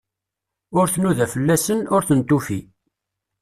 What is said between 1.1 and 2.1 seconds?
fell-asen, ur